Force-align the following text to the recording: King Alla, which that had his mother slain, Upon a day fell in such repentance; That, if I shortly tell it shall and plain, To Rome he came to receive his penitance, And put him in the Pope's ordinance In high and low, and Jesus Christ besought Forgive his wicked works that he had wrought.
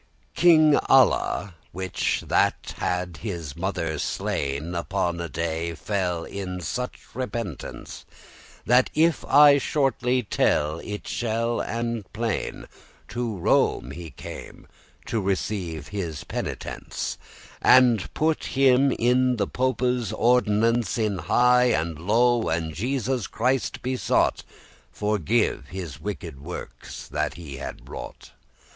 King 0.33 0.79
Alla, 0.89 1.53
which 1.73 2.23
that 2.25 2.73
had 2.77 3.17
his 3.17 3.55
mother 3.55 3.99
slain, 3.99 4.73
Upon 4.73 5.21
a 5.21 5.29
day 5.29 5.75
fell 5.75 6.23
in 6.23 6.59
such 6.59 6.99
repentance; 7.13 8.03
That, 8.65 8.89
if 8.95 9.23
I 9.25 9.59
shortly 9.59 10.23
tell 10.23 10.79
it 10.79 11.07
shall 11.07 11.61
and 11.61 12.11
plain, 12.13 12.65
To 13.09 13.37
Rome 13.37 13.91
he 13.91 14.09
came 14.09 14.65
to 15.05 15.21
receive 15.21 15.89
his 15.89 16.23
penitance, 16.23 17.19
And 17.61 18.11
put 18.15 18.45
him 18.45 18.91
in 18.93 19.35
the 19.35 19.45
Pope's 19.45 20.11
ordinance 20.13 20.97
In 20.97 21.19
high 21.19 21.65
and 21.79 21.99
low, 22.07 22.49
and 22.49 22.73
Jesus 22.73 23.27
Christ 23.27 23.83
besought 23.83 24.41
Forgive 24.91 25.67
his 25.67 26.01
wicked 26.01 26.41
works 26.41 27.07
that 27.07 27.35
he 27.35 27.57
had 27.57 27.87
wrought. 27.87 28.31